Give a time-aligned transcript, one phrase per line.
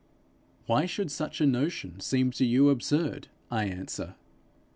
[0.65, 3.27] Why should such a notion seem to you absurd?
[3.51, 4.15] I answer.